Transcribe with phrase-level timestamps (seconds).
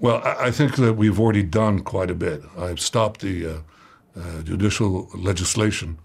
[0.00, 2.42] Well, I think that we've already done quite a bit.
[2.56, 3.58] I've stopped the uh,
[4.16, 5.98] uh, judicial legislation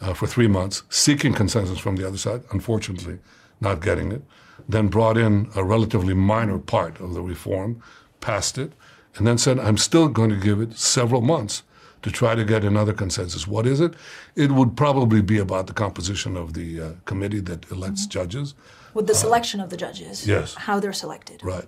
[0.00, 3.18] uh, for three months, seeking consensus from the other side, unfortunately,
[3.60, 4.22] not getting it.
[4.68, 7.82] Then brought in a relatively minor part of the reform,
[8.20, 8.72] passed it,
[9.16, 11.64] and then said, I'm still going to give it several months
[12.02, 13.46] to try to get another consensus.
[13.48, 13.94] What is it?
[14.36, 18.10] It would probably be about the composition of the uh, committee that elects mm-hmm.
[18.10, 18.54] judges.
[18.94, 20.26] With the selection of the judges.
[20.26, 20.54] Yes.
[20.54, 21.44] How they're selected.
[21.44, 21.66] Right.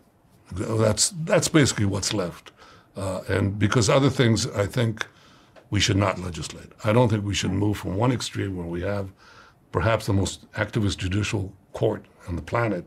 [0.54, 2.52] That's that's basically what's left,
[2.96, 5.06] uh, and because other things, I think
[5.70, 6.70] we should not legislate.
[6.84, 9.10] I don't think we should move from one extreme where we have
[9.72, 12.84] perhaps the most activist judicial court on the planet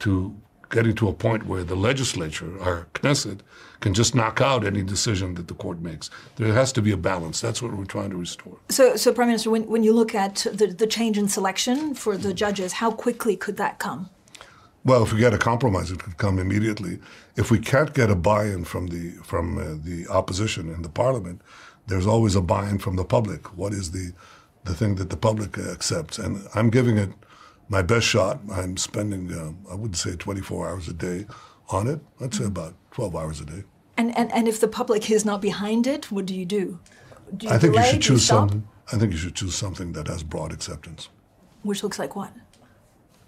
[0.00, 0.34] to
[0.70, 3.40] getting to a point where the legislature, our Knesset,
[3.80, 6.10] can just knock out any decision that the court makes.
[6.36, 7.40] There has to be a balance.
[7.40, 8.58] That's what we're trying to restore.
[8.68, 12.16] So, so Prime Minister, when, when you look at the, the change in selection for
[12.16, 14.10] the judges, how quickly could that come?
[14.86, 17.00] Well, if we get a compromise, it could come immediately.
[17.34, 21.42] If we can't get a buy-in from the from uh, the opposition in the parliament,
[21.88, 23.42] there's always a buy-in from the public.
[23.58, 24.12] What is the
[24.62, 26.18] the thing that the public accepts?
[26.18, 27.10] And I'm giving it
[27.68, 28.38] my best shot.
[28.48, 31.26] I'm spending uh, I wouldn't say 24 hours a day
[31.70, 32.00] on it.
[32.20, 33.64] I'd say about 12 hours a day.
[33.96, 36.78] And and, and if the public is not behind it, what do you do?
[37.36, 37.86] do you I think delay?
[37.86, 38.62] you should choose something.
[38.92, 41.08] I think you should choose something that has broad acceptance.
[41.62, 42.32] Which looks like what?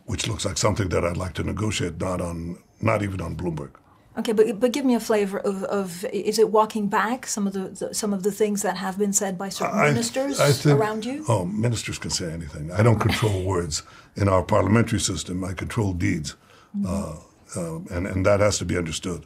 [0.09, 3.73] Which looks like something that I'd like to negotiate, not on, not even on Bloomberg.
[4.19, 7.53] Okay, but but give me a flavor of, of is it walking back some of
[7.53, 10.51] the, the some of the things that have been said by certain I, ministers I
[10.51, 11.25] think, around you?
[11.29, 12.73] Oh, ministers can say anything.
[12.73, 13.85] I don't control words
[14.17, 15.45] in our parliamentary system.
[15.45, 16.35] I control deeds,
[16.77, 16.87] mm-hmm.
[16.89, 19.25] uh, uh, and and that has to be understood.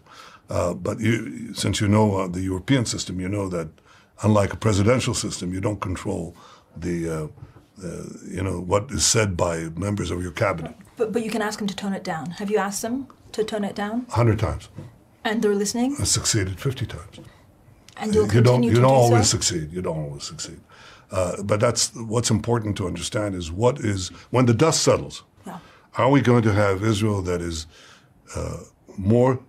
[0.51, 3.69] Uh, but you, since you know uh, the European system, you know that
[4.23, 6.37] unlike a presidential system, you don't control
[6.77, 7.31] the
[7.83, 10.75] uh, you know, what is said by members of your cabinet.
[10.97, 12.33] But, but you can ask them to tone it down.
[12.33, 14.07] Have you asked them to tone it down?
[14.11, 14.69] A hundred times.
[15.25, 15.97] And they're listening?
[16.01, 17.21] I succeeded 50 times.
[17.97, 19.37] And you'll you don't, you don't do always so?
[19.37, 19.73] succeed.
[19.73, 20.61] You don't always succeed.
[21.11, 25.59] Uh, but that's what's important to understand is what is, when the dust settles, yeah.
[25.99, 27.67] are we going to have Israel that is
[28.35, 28.59] uh,
[28.97, 29.41] more,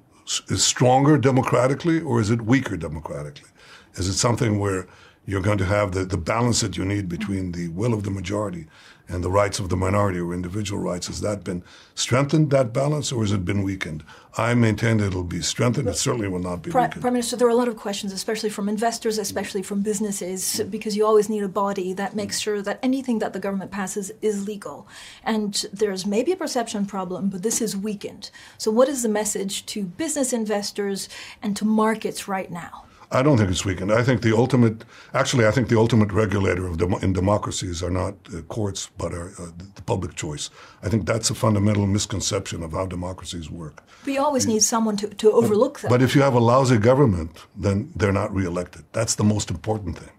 [0.49, 3.49] is stronger democratically or is it weaker democratically?
[3.95, 4.87] Is it something where
[5.25, 8.11] you're going to have the, the balance that you need between the will of the
[8.11, 8.67] majority
[9.07, 11.07] and the rights of the minority or individual rights.
[11.07, 11.63] Has that been
[11.93, 14.03] strengthened, that balance, or has it been weakened?
[14.37, 15.89] I maintain that it'll be strengthened.
[15.89, 17.01] It certainly will not be Prime, weakened.
[17.01, 20.95] Prime Minister, there are a lot of questions, especially from investors, especially from businesses, because
[20.95, 24.47] you always need a body that makes sure that anything that the government passes is
[24.47, 24.87] legal.
[25.23, 28.31] And there's maybe a perception problem, but this is weakened.
[28.57, 31.09] So, what is the message to business investors
[31.41, 32.85] and to markets right now?
[33.13, 33.91] I don't think it's weakened.
[33.91, 37.91] I think the ultimate, actually, I think the ultimate regulator of dem- in democracies are
[37.91, 40.49] not uh, courts, but are uh, the public choice.
[40.81, 43.83] I think that's a fundamental misconception of how democracies work.
[44.05, 45.89] You always need someone to, to overlook that.
[45.89, 48.83] But if you have a lousy government, then they're not reelected.
[48.93, 50.09] That's the most important thing.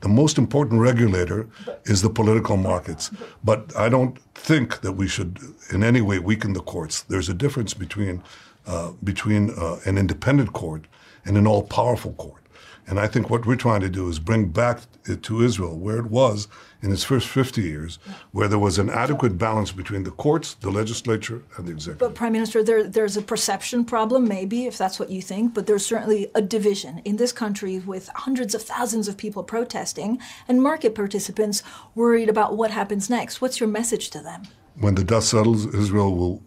[0.00, 1.48] The most important regulator
[1.86, 3.10] is the political markets.
[3.42, 5.38] But I don't think that we should
[5.72, 7.02] in any way weaken the courts.
[7.02, 8.22] There's a difference between,
[8.66, 10.86] uh, between uh, an independent court
[11.24, 12.43] and an all powerful court.
[12.86, 15.98] And I think what we're trying to do is bring back it to Israel where
[15.98, 16.48] it was
[16.82, 17.98] in its first 50 years,
[18.32, 21.98] where there was an adequate balance between the courts, the legislature, and the executive.
[21.98, 25.66] But, Prime Minister, there, there's a perception problem, maybe, if that's what you think, but
[25.66, 30.62] there's certainly a division in this country with hundreds of thousands of people protesting and
[30.62, 31.62] market participants
[31.94, 33.40] worried about what happens next.
[33.40, 34.42] What's your message to them?
[34.78, 36.42] When the dust settles, Israel will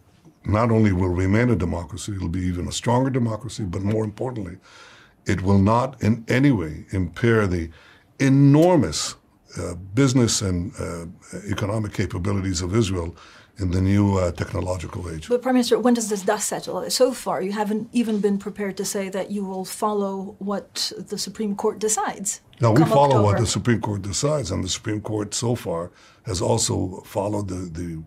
[0.46, 4.58] not only will remain a democracy, it'll be even a stronger democracy, but more importantly,
[5.28, 7.70] it will not in any way impair the
[8.20, 9.16] enormous
[9.58, 11.06] uh, business and uh,
[11.50, 13.16] economic capabilities of Israel
[13.60, 15.28] in the new uh, technological age.
[15.28, 16.88] But Prime Minister, when does this dust settle?
[16.90, 21.18] So far, you haven't even been prepared to say that you will follow what the
[21.18, 22.42] Supreme Court decides.
[22.62, 23.24] No, we follow October.
[23.24, 25.92] what the Supreme Court decides, and the Supreme Court so far
[26.26, 28.04] has also followed the, the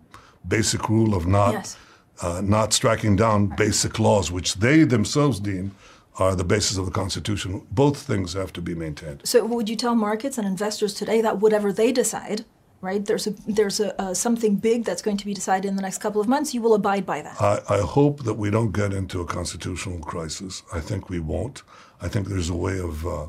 [0.47, 1.77] basic rule of not yes.
[2.23, 5.73] uh, not striking down basic laws, which they themselves deem
[6.19, 7.67] are the basis of the Constitution.
[7.71, 9.23] Both things have to be maintained.
[9.25, 12.45] So, would you tell markets and investors today that whatever they decide,
[12.81, 13.05] right?
[13.05, 15.99] There's a there's a, uh, something big that's going to be decided in the next
[15.99, 16.55] couple of months.
[16.55, 17.41] You will abide by that.
[17.41, 20.63] I, I hope that we don't get into a constitutional crisis.
[20.73, 21.63] I think we won't.
[22.03, 23.27] I think there's a way of uh,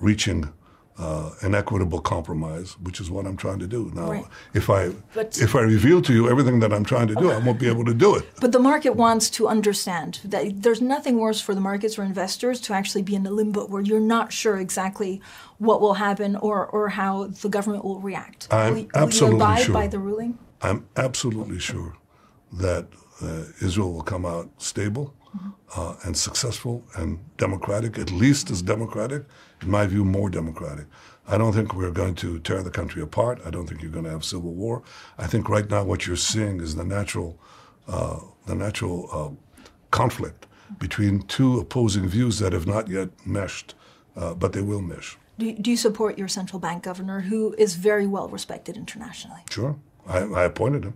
[0.00, 0.52] reaching
[0.98, 3.90] uh, an equitable compromise, which is what I'm trying to do.
[3.94, 4.26] Now, Right.
[4.52, 7.38] if I But- if I reveal to you everything that I'm trying to do, I
[7.38, 8.24] won't be able to do it.
[8.40, 12.60] But the market wants to understand that there's nothing worse for the markets or investors
[12.62, 15.20] to actually be in a limbo where you're not sure exactly
[15.58, 18.48] what will happen or, or how the government will react.
[18.50, 19.74] I'm will, absolutely will abide sure.
[19.74, 20.38] by the ruling?
[20.60, 21.94] I'm absolutely sure
[22.52, 22.86] that
[23.22, 25.14] uh, Israel will come out stable
[25.76, 29.24] uh, and successful and democratic, at least as democratic,
[29.62, 30.86] in my view, more democratic.
[31.26, 33.40] I don't think we're going to tear the country apart.
[33.46, 34.82] I don't think you're going to have civil war.
[35.18, 37.38] I think right now what you're seeing is the natural,
[37.88, 39.30] uh, the natural uh,
[39.90, 40.46] conflict
[40.78, 43.74] between two opposing views that have not yet meshed,
[44.16, 45.16] uh, but they will mesh.
[45.38, 49.40] Do you, do you support your central bank governor, who is very well respected internationally?
[49.50, 49.76] Sure,
[50.06, 50.94] I, I appointed him.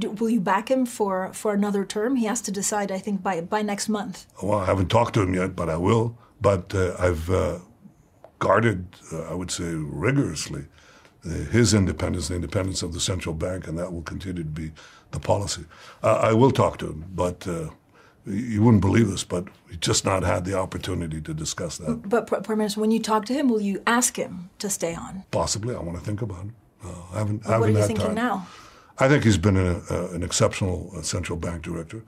[0.00, 2.16] Do, will you back him for, for another term?
[2.16, 4.26] He has to decide, I think, by, by next month.
[4.42, 6.16] Well, I haven't talked to him yet, but I will.
[6.40, 7.58] But uh, I've uh,
[8.38, 10.64] guarded, uh, I would say, rigorously
[11.24, 14.72] uh, his independence, the independence of the central bank, and that will continue to be
[15.10, 15.64] the policy.
[16.02, 17.68] Uh, I will talk to him, but uh,
[18.26, 22.08] you wouldn't believe this, but we just not had the opportunity to discuss that.
[22.08, 24.94] But, Pr- Prime Minister, when you talk to him, will you ask him to stay
[24.94, 25.24] on?
[25.30, 26.52] Possibly, I want to think about it.
[26.82, 28.14] Uh, I haven't, I What are you thinking time.
[28.14, 28.46] now?
[29.00, 32.02] I think he's been a, uh, an exceptional uh, central bank director,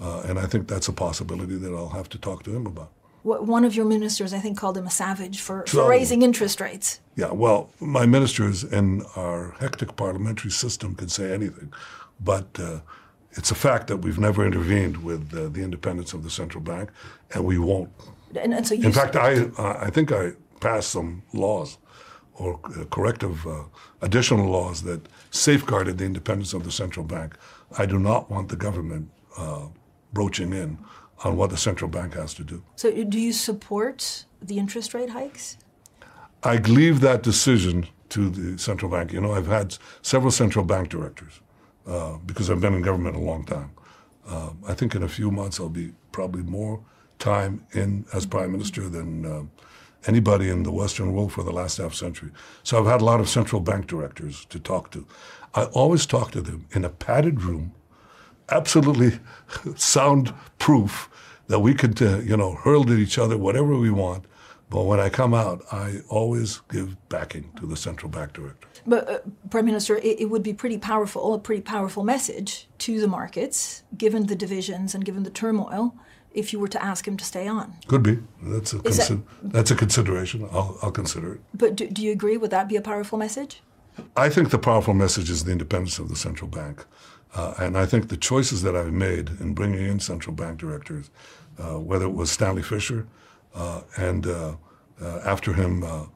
[0.00, 2.90] uh, and I think that's a possibility that I'll have to talk to him about.
[3.22, 6.22] What, one of your ministers, I think, called him a savage for, So- for raising
[6.22, 7.00] interest rates.
[7.16, 11.70] Yeah, well, my ministers in our hectic parliamentary system can say anything,
[12.18, 12.80] but uh,
[13.32, 16.90] it's a fact that we've never intervened with uh, the independence of the central bank,
[17.34, 17.90] and we won't.
[18.34, 21.78] And, and so you In fact, I I think I passed some laws
[22.40, 23.64] or uh, corrective uh,
[24.00, 25.00] additional laws that
[25.30, 27.36] safeguarded the independence of the central bank.
[27.78, 29.66] I do not want the government uh,
[30.12, 30.78] broaching in
[31.22, 32.62] on what the central bank has to do.
[32.76, 35.58] So, do you support the interest rate hikes?
[36.42, 39.12] I leave that decision to the central bank.
[39.12, 41.40] You know, I've had several central bank directors
[41.86, 43.70] uh, because I've been in government a long time.
[44.26, 46.80] Uh, I think in a few months I'll be probably more
[47.18, 49.42] time in as prime minister than uh,
[50.06, 52.30] anybody in the Western world for the last half century.
[52.62, 55.06] So I've had a lot of central bank directors to talk to.
[55.54, 57.72] I always talk to them in a padded room,
[58.48, 59.18] absolutely
[59.76, 61.08] sound proof
[61.48, 64.24] that we could, uh, you know, hurl at each other whatever we want.
[64.70, 68.68] But when I come out, I always give backing to the central bank director.
[68.86, 69.18] But, uh,
[69.50, 73.82] Prime Minister, it, it would be pretty powerful, a pretty powerful message to the markets,
[73.98, 75.96] given the divisions and given the turmoil,
[76.32, 77.74] if you were to ask him to stay on.
[77.88, 78.18] Could be.
[78.42, 80.46] That's a, Is that- that's a consideration.
[80.52, 81.40] I'll, I'll consider it.
[81.54, 82.36] But do, do you agree?
[82.36, 83.62] Would that be a powerful message?
[84.16, 86.84] I think the powerful message is the independence of the central bank.
[87.34, 91.10] Uh, and I think the choices that I've made in bringing in central bank directors,
[91.58, 93.06] uh, whether it was Stanley Fischer
[93.54, 94.56] uh, and uh,
[95.00, 96.06] uh, after him, uh,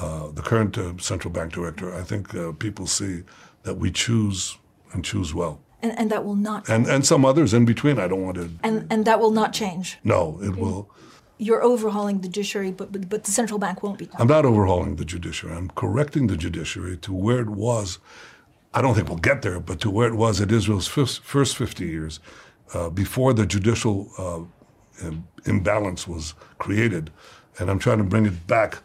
[0.00, 3.22] uh, the current uh, central bank director, I think uh, people see
[3.62, 4.56] that we choose
[4.92, 5.60] and choose well.
[5.84, 7.98] And, and that will not And, and some others in between.
[7.98, 8.50] I don't want to.
[8.62, 9.98] and, and that will not change.
[10.02, 10.88] No, it will.
[11.36, 14.08] You're overhauling the judiciary, but, but, but the central bank won't be.
[14.18, 15.54] I'm not overhauling the judiciary.
[15.54, 17.98] I'm correcting the judiciary to where it was.
[18.72, 21.56] I don't think we'll get there, but to where it was at Israel's first, first
[21.56, 22.20] 50 years,
[22.72, 25.06] uh, before the judicial uh,
[25.44, 27.10] imbalance was created.
[27.58, 28.78] And I'm trying to bring it back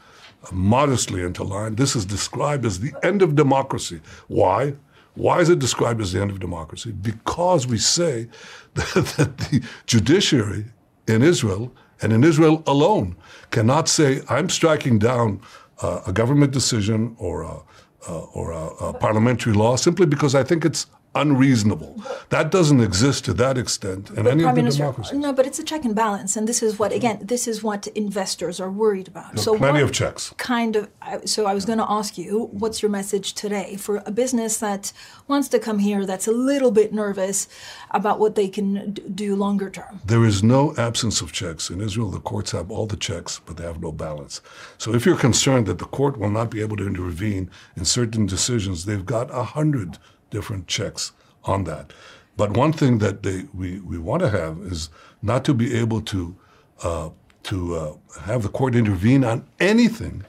[0.52, 1.76] modestly into line.
[1.76, 4.02] This is described as the end of democracy.
[4.28, 4.74] Why?
[5.16, 6.92] Why is it described as the end of democracy?
[6.92, 8.28] Because we say
[8.76, 10.66] that, that the judiciary
[11.08, 13.16] in Israel and in Israel alone
[13.52, 15.42] cannot say, I'm striking down
[15.82, 17.62] uh, a government decision or a,
[18.08, 22.02] uh, or a, a parliamentary law simply because I think it's unreasonable.
[22.30, 25.18] That doesn't exist to that extent in any of the Minister, democracies.
[25.18, 27.88] no, but it's a check and balance, and this is what again, this is what
[27.88, 29.40] investors are worried about.
[29.40, 30.34] so plenty of checks.
[30.38, 30.90] Kind of.
[31.26, 34.94] So I was going to ask you, what's your message today for a business that
[35.28, 37.48] wants to come here, that's a little bit nervous
[37.92, 40.02] about what they can do longer term?
[40.06, 41.70] There is no absence of checks.
[41.70, 44.42] In Israel, the courts have all the checks, but they have no balance.
[44.78, 48.26] So if you're concerned that the court will not be able to intervene in certain
[48.26, 49.98] decisions, they've got a hundred
[50.30, 51.12] different checks
[51.44, 51.94] on that.
[52.38, 54.90] But one thing that they, we, we want to have is
[55.22, 56.36] not to be able to,
[56.84, 57.10] uh,
[57.44, 60.24] to uh, have the court intervene on anything,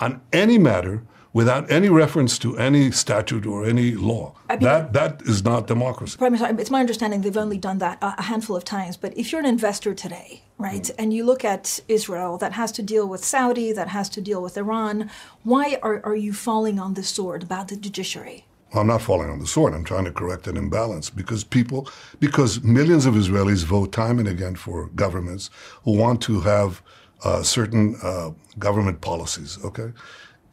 [0.00, 4.34] on any matter, without any reference to any statute or any law.
[4.50, 6.18] I mean- that that is not democracy.
[6.18, 8.96] Prime Minister, it's my understanding they've only done that a handful of times.
[8.96, 12.82] But if you're an investor today, right, and you look at Israel that has to
[12.82, 15.10] deal with Saudi, that has to deal with Iran,
[15.42, 18.44] why are, are you falling on this sword about the judiciary?
[18.74, 19.74] I'm not falling on the sword.
[19.74, 21.88] I'm trying to correct an imbalance because people,
[22.20, 25.50] because millions of Israelis vote time and again for governments
[25.84, 26.82] who want to have
[27.24, 29.92] uh, certain uh, government policies, okay?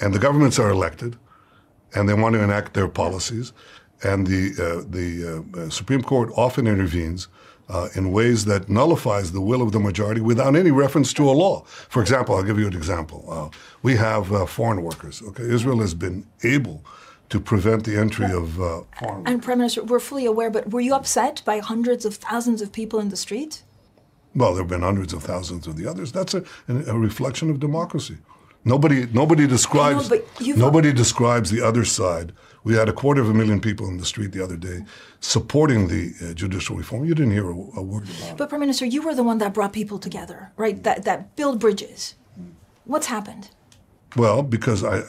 [0.01, 1.17] And the governments are elected
[1.95, 3.53] and they want to enact their policies.
[4.03, 7.27] And the, uh, the uh, Supreme Court often intervenes
[7.69, 11.31] uh, in ways that nullifies the will of the majority without any reference to a
[11.31, 11.63] law.
[11.65, 13.25] For example, I'll give you an example.
[13.29, 15.21] Uh, we have foreign workers.
[15.21, 16.83] Okay, Israel has been able
[17.29, 20.81] to prevent the entry of uh, foreign And Prime Minister, we're fully aware, but were
[20.81, 23.63] you upset by hundreds of thousands of people in the street?
[24.35, 26.11] Well, there have been hundreds of thousands of the others.
[26.11, 28.17] That's a, a reflection of democracy.
[28.65, 30.11] Nobody, nobody describes.
[30.39, 32.33] you've- nobody describes the other side.
[32.63, 34.83] We had a quarter of a million people in the street the other day
[35.21, 37.05] supporting the uh, judicial reform.
[37.05, 38.37] You didn't hear a, a word about it.
[38.37, 40.83] But Prime Minister, you were the one that brought people together, right?
[40.83, 42.15] That that build bridges.
[42.83, 43.49] What's happened?
[44.17, 45.03] Well, because I,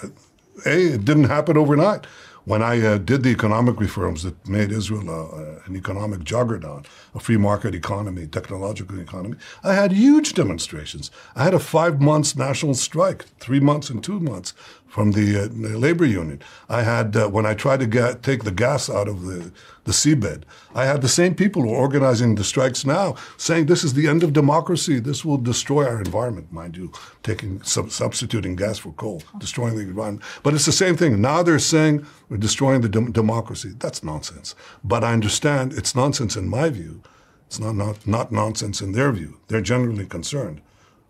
[0.67, 2.07] a, it didn't happen overnight.
[2.45, 7.21] When I uh, did the economic reforms that made Israel uh, an economic juggernaut, a
[7.21, 11.11] free market economy, technological economy, I had huge demonstrations.
[11.37, 14.55] I had a five months national strike, three months and two months
[14.91, 16.43] from the, uh, the labor union.
[16.69, 19.53] I had, uh, when I tried to get, take the gas out of the,
[19.85, 20.43] the seabed,
[20.75, 24.09] I had the same people who are organizing the strikes now saying this is the
[24.09, 24.99] end of democracy.
[24.99, 26.93] This will destroy our environment, mind you,
[27.23, 30.25] taking sub- substituting gas for coal, destroying the environment.
[30.43, 31.21] But it's the same thing.
[31.21, 33.75] Now they're saying we're destroying the dem- democracy.
[33.79, 34.57] That's nonsense.
[34.83, 37.01] But I understand it's nonsense in my view.
[37.47, 39.39] It's not, not, not nonsense in their view.
[39.47, 40.61] They're genuinely concerned.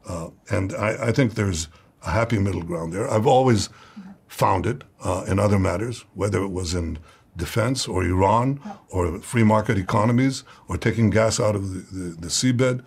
[0.06, 1.68] Uh, and I, I think there's
[2.06, 3.08] a happy middle ground there.
[3.10, 3.68] I've always
[4.28, 6.98] found it uh, in other matters, whether it was in
[7.36, 12.28] defense or Iran or free market economies or taking gas out of the, the, the
[12.28, 12.82] seabed.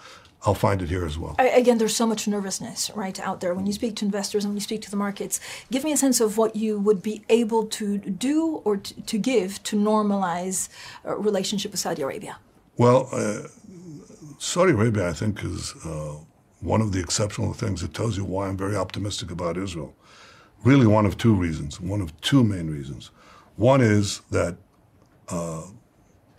[0.45, 1.35] I'll find it here as well.
[1.39, 4.51] I- Again, there's so much nervousness right out there when you speak to investors and
[4.51, 5.39] when you speak to the markets.
[5.71, 9.17] Give me a sense of what you would be able to do or to, to
[9.17, 10.67] give to normalize
[11.05, 12.37] a relationship with Saudi Arabia.
[12.77, 13.47] Well, uh,
[14.39, 16.15] Saudi Arabia, I think, is uh,
[16.63, 19.93] one of the exceptional things that tells you why I'm very optimistic about Israel.
[20.63, 23.11] Really, one of two reasons, one of two main reasons.
[23.57, 24.55] One is that,
[25.27, 25.63] uh,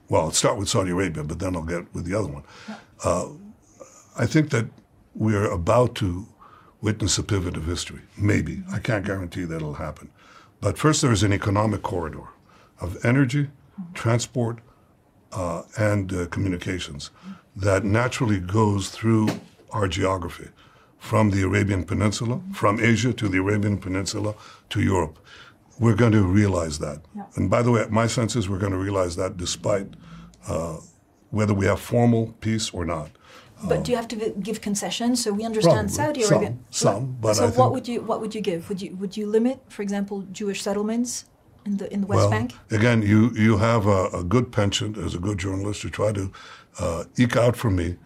[0.09, 2.43] well, let's start with Saudi Arabia, but then I'll get with the other one.
[3.05, 3.29] Uh,
[4.17, 4.67] I think that
[5.15, 6.27] we're about to
[6.81, 8.01] witness a pivot of history.
[8.17, 8.63] Maybe.
[8.73, 10.11] I can't guarantee that it'll happen.
[10.61, 12.29] But first, there is an economic corridor
[12.81, 13.51] of energy,
[13.93, 14.61] transport,
[15.33, 17.11] uh, and uh, communications
[17.55, 19.29] that naturally goes through
[19.75, 20.49] our geography
[20.99, 24.35] from the Arabian Peninsula, from Asia to the Arabian Peninsula
[24.71, 25.19] to Europe.
[25.79, 27.03] We're going to realize that.
[27.35, 29.89] And by the way, my sense is we're going to realize that despite
[30.49, 30.79] uh,
[31.31, 33.11] whether we have formal peace or not.
[33.69, 34.17] But do you have to
[34.49, 35.23] give concessions?
[35.23, 36.23] So we understand Probably.
[36.23, 36.49] Saudi Arabia.
[36.71, 38.69] some, some but so I what would you what would you give?
[38.69, 41.25] Would you would you limit, for example, Jewish settlements
[41.65, 42.53] in the in the West well, Bank?
[42.71, 46.31] again, you, you have a, a good penchant as a good journalist to try to
[46.79, 47.97] uh, eke out for me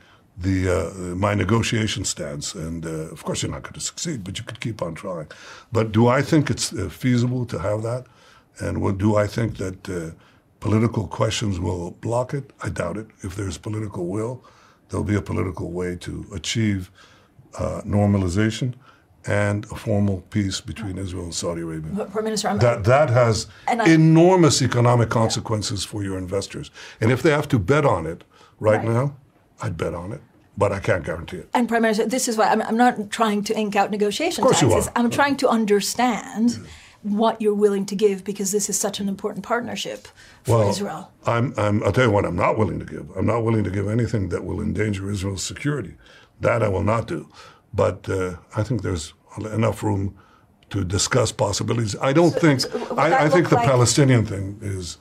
[0.41, 2.55] the uh, my negotiation stance.
[2.55, 5.29] And uh, of course, you're not going to succeed, but you could keep on trying.
[5.73, 8.05] But do I think it's uh, feasible to have that?
[8.61, 10.11] And what, do I think that uh,
[10.61, 12.53] political questions will block it?
[12.63, 13.07] I doubt it.
[13.23, 14.45] If there's political will,
[14.89, 16.91] there'll be a political way to achieve
[17.59, 18.75] uh, normalization
[19.27, 21.93] and a formal peace between Israel and Saudi Arabia.
[21.95, 23.47] But, Prime Minister, I'm, That that has
[23.87, 26.71] enormous economic consequences for your investors.
[27.01, 28.25] And if they have to bet on it
[28.59, 28.85] right, Right.
[28.85, 29.17] now,
[29.63, 30.21] I'd bet on it,
[30.57, 31.49] but I can't guarantee it.
[31.55, 34.47] And Prime Minister, this is why I'm, I'm not trying to ink out negotiation Of
[34.49, 34.89] course you taxes.
[34.89, 34.93] are.
[34.97, 36.67] I'm trying to understand
[37.03, 40.09] what you're willing to give because this is such an important partnership
[40.45, 41.13] for Israel.
[41.27, 43.09] I'm, I'm, I'll tell you what I'm not willing to give.
[43.17, 45.95] I'm not willing to give anything that will endanger Israel's security.
[46.41, 47.29] That I will not do.
[47.73, 49.15] But uh, I think there's
[49.53, 50.17] enough room
[50.71, 51.95] to discuss possibilities.
[52.01, 54.99] I don't think, so I, I think the like- Palestinian thing is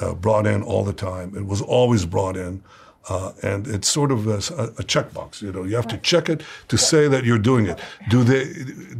[0.00, 1.36] uh, brought in all the time.
[1.36, 2.62] It was always brought in.
[3.08, 4.36] Uh, and it's sort of a,
[4.78, 5.64] a checkbox, you know.
[5.64, 7.78] You have to check it to say that you're doing it.
[8.10, 8.44] Do they?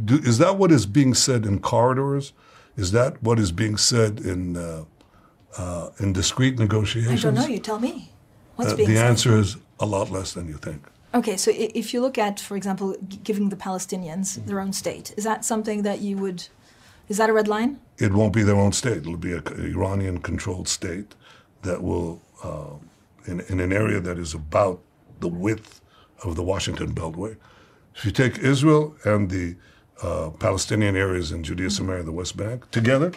[0.03, 2.33] Do, is that what is being said in corridors?
[2.75, 4.85] Is that what is being said in uh,
[5.57, 7.19] uh, in discreet negotiations?
[7.19, 7.45] I don't know.
[7.45, 8.09] You tell me.
[8.55, 9.09] What's Uh, being the said?
[9.09, 10.81] answer is a lot less than you think.
[11.13, 15.23] Okay, so if you look at, for example, giving the Palestinians their own state, is
[15.25, 16.47] that something that you would?
[17.09, 17.79] Is that a red line?
[17.97, 18.97] It won't be their own state.
[18.97, 19.43] It'll be an
[19.75, 21.13] Iranian-controlled state
[21.63, 22.75] that will, uh,
[23.25, 24.81] in, in an area that is about
[25.19, 25.81] the width
[26.23, 27.35] of the Washington Beltway.
[27.95, 29.55] If you take Israel and the
[30.01, 33.11] uh, Palestinian areas in Judea, Samaria, the West Bank together,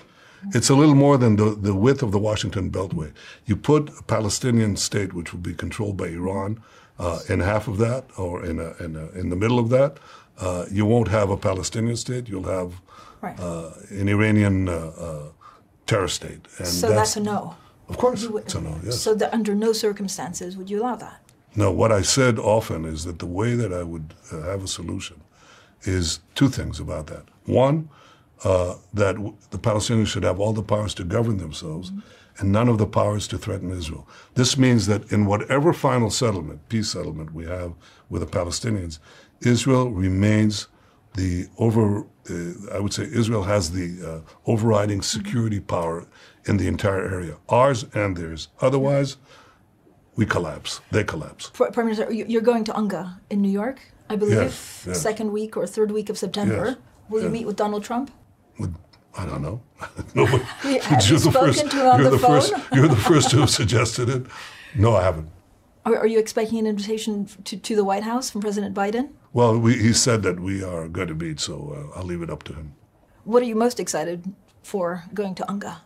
[0.52, 3.12] it's a little more than the, the width of the Washington Beltway.
[3.46, 6.62] You put a Palestinian state, which will be controlled by Iran,
[6.98, 9.98] uh, in half of that or in, a, in, a, in the middle of that,
[10.38, 12.28] uh, you won't have a Palestinian state.
[12.28, 12.80] You'll have
[13.22, 13.40] Right.
[13.40, 15.22] uh, an Iranian uh, uh,
[15.86, 16.46] terror state.
[16.58, 17.56] And so that's, a no.
[17.88, 18.78] Of course, would- it's a no.
[18.84, 19.00] Yes.
[19.00, 21.20] So that under no circumstances would you allow that?
[21.56, 24.68] No, what I said often is that the way that I would uh, have a
[24.68, 25.20] solution
[25.82, 27.24] is two things about that.
[27.46, 27.88] One,
[28.42, 31.92] uh, that w- the Palestinians should have all the powers to govern themselves
[32.38, 34.08] and none of the powers to threaten Israel.
[34.34, 37.74] This means that in whatever final settlement, peace settlement we have
[38.08, 38.98] with the Palestinians,
[39.40, 40.66] Israel remains
[41.14, 43.88] the over, uh, I would say Israel has the
[44.26, 46.06] uh, overriding security power
[46.46, 48.48] in the entire area, ours and theirs.
[48.60, 49.16] Otherwise,
[50.16, 50.80] we collapse.
[50.90, 51.50] They collapse.
[51.50, 55.00] Pr- Prime Minister, you- you're going to UNGA in New York, I believe, Yes, yes.
[55.00, 56.66] second week or third week of September.
[56.66, 56.76] Yes,
[57.10, 58.10] Will you meet with Donald Trump?
[58.58, 58.74] Would-
[59.16, 59.60] I don't know.
[60.14, 61.70] no, but Have you're you the first.
[61.70, 62.52] to him on you're the first.
[62.52, 62.62] phone?
[62.78, 64.26] You're the first to have suggested it.
[64.74, 65.28] No, I haven't.
[65.86, 69.10] Are, are you expecting an invitation to, to the White House from President Biden?
[69.32, 72.30] Well, we, he said that we are going to meet, so uh, I'll leave it
[72.30, 72.74] up to him.
[73.24, 74.32] What are you most excited
[74.62, 75.76] for going to UNGA?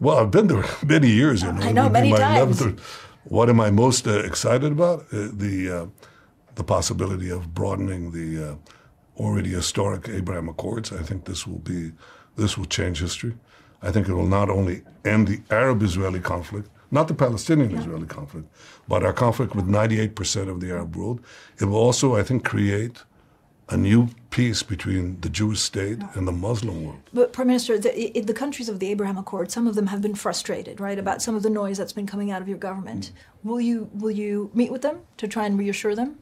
[0.00, 1.42] Well, I've been there many years.
[1.42, 2.60] You know, I know, It would be many times.
[2.60, 2.82] 11th or-
[3.24, 5.00] what am I most uh, excited about?
[5.12, 5.86] Uh, the uh,
[6.54, 8.54] the possibility of broadening the uh,
[9.22, 10.90] already historic Abraham Accords.
[10.92, 11.92] I think this will be
[12.36, 13.34] this will change history.
[13.82, 18.46] I think it will not only end the Arab-Israeli conflict, not the Palestinian-Israeli conflict,
[18.88, 21.20] but our conflict with 98% of the Arab world.
[21.58, 22.96] It will also, I think, create
[23.70, 27.00] a new peace between the Jewish state and the Muslim world.
[27.12, 30.02] But Prime Minister, the, i the countries of the Abraham Accord, some of them have
[30.02, 33.12] been frustrated, right, about some of the noise that's been coming out of your government.
[33.44, 36.18] Will you will you meet with them to try and reassure them?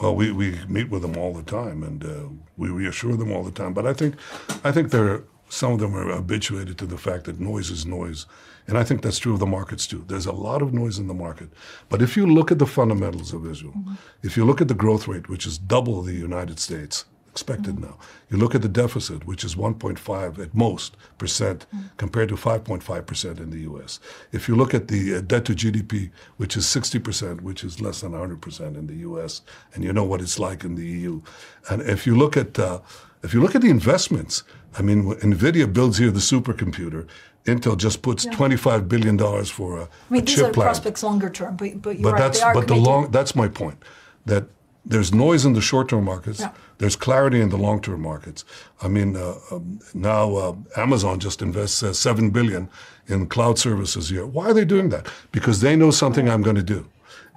[0.00, 3.42] Well, we, we meet with them all the time, and uh, we reassure them all
[3.42, 3.74] the time.
[3.74, 4.14] But I think,
[4.62, 8.26] I think they're some of them are habituated to the fact that noise is noise,
[8.70, 10.04] and I think that's true of the markets too.
[10.06, 11.50] There's a lot of noise in the market,
[11.88, 13.94] but if you look at the fundamentals of Israel, mm-hmm.
[14.22, 17.96] if you look at the growth rate, which is double the United States expected now,
[18.30, 23.38] you look at the deficit, which is 1.5 at most percent compared to 5.5 percent
[23.40, 24.00] in the U.S.
[24.32, 27.80] If you look at the uh, debt to GDP, which is 60 percent, which is
[27.80, 29.42] less than 100 percent in the U.S.,
[29.74, 31.22] and you know what it's like in the EU,
[31.70, 32.80] and if you look at uh,
[33.22, 34.42] if you look at the investments,
[34.78, 37.06] I mean, Nvidia builds here the supercomputer.
[37.46, 40.54] Intel just puts $25 billion for a, I mean, a these are plant.
[40.54, 43.34] prospects longer term, but, but you're But right, that's they are but the long that's
[43.34, 43.78] my point.
[44.26, 44.44] That
[44.84, 46.40] there's noise in the short-term markets.
[46.40, 46.52] Yeah.
[46.78, 48.44] There's clarity in the long-term markets.
[48.80, 52.68] I mean, uh, um, now uh, Amazon just invests uh, seven billion
[53.06, 54.26] in cloud services here.
[54.26, 55.06] Why are they doing that?
[55.32, 56.88] Because they know something I'm going to do,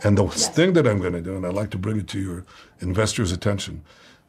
[0.03, 2.19] and the thing that I'm going to do, and I'd like to bring it to
[2.19, 2.45] your
[2.79, 3.83] investors' attention.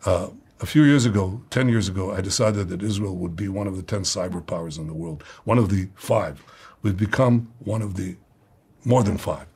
[0.05, 3.67] Uh, a few years ago, 10 years ago, I decided that Israel would be one
[3.67, 6.43] of the 10 cyber powers in the world, one of the five.
[6.83, 8.17] We've become one of the
[8.85, 9.47] more than five,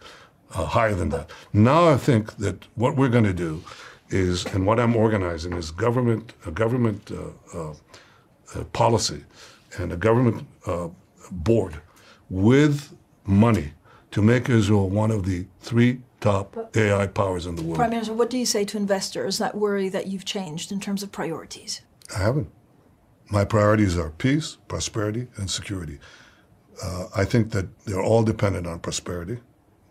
[0.55, 1.31] uh, higher than that.
[1.53, 3.63] Now I think that what we're going to do
[4.11, 7.75] is, and what I'm organizing is government, a government uh, uh,
[8.55, 9.25] uh, policy
[9.79, 10.89] and a government uh,
[11.31, 11.81] board
[12.31, 12.95] with
[13.27, 13.73] money
[14.11, 17.77] to make Israel one of the three top AI powers in the world.
[17.77, 21.03] Prime Minister, what do you say to investors that worry that you've changed in terms
[21.03, 21.83] of priorities?
[22.15, 22.51] I haven't.
[23.31, 25.99] My priorities are peace, prosperity, and security.
[26.83, 29.39] Uh, I think that they're all dependent on prosperity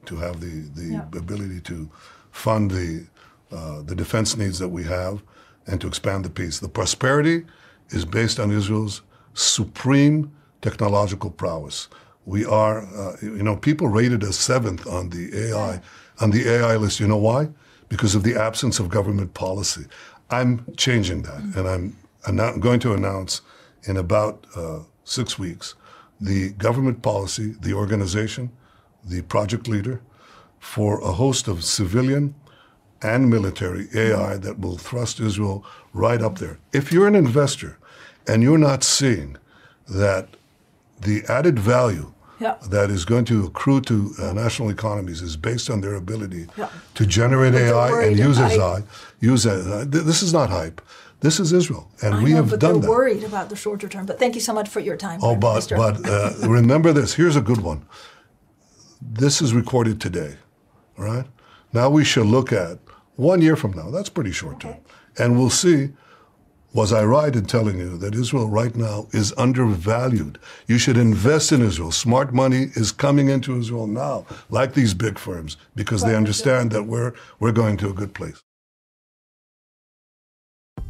[0.08, 1.06] to have the, the Yeah.
[1.24, 1.90] ability to
[2.32, 3.06] fund the,
[3.52, 5.22] uh, the defense needs that we have
[5.68, 6.60] and to expand the peace.
[6.60, 7.46] The prosperity
[7.90, 9.02] is based on Israel's
[9.34, 11.88] supreme technological prowess.
[12.26, 15.82] We are, uh, you know, people rated us seventh on the AI,
[16.20, 17.00] on the AI list.
[17.00, 17.50] You know why?
[17.90, 19.86] Because of the absence of government policy.
[20.30, 21.96] I'm changing that, and I'm,
[22.28, 23.42] annou- going to announce
[23.84, 25.76] in about uh, six weeks
[26.20, 28.52] the government policy, the organization,
[29.08, 30.02] the project leader
[30.60, 32.36] for a host of civilian
[33.02, 36.58] and military AI that will thrust Israel right up there.
[36.74, 37.78] If you're an investor
[38.28, 39.38] and you're not seeing
[39.88, 40.28] that
[41.02, 42.56] the added value Yeah.
[42.70, 46.70] that is going to accrue to uh, national economies is based on their ability Yeah.
[47.00, 48.78] to generate But AI and use AI.
[49.20, 49.84] Use AI.
[49.86, 50.82] This is not hype.
[51.20, 52.90] This is Israel, and I we know, have but done they're that.
[52.98, 54.06] worried about the shorter term.
[54.06, 55.20] But thank you so much for your time.
[55.24, 57.10] Oh, but but uh, remember this.
[57.16, 57.80] Here's a good one.
[59.02, 60.38] This is recorded today,
[60.98, 61.26] all right?
[61.72, 62.80] Now we should look at
[63.16, 63.92] one year from now.
[63.92, 64.78] That's pretty short term,
[65.18, 65.90] and we'll see.
[66.74, 70.38] Was I right in telling you that Israel right now is undervalued?
[70.68, 71.92] You should invest in Israel.
[71.92, 76.84] Smart money is coming into Israel now, like these big firms, because they understand that
[76.84, 78.44] we're we're going to a good place.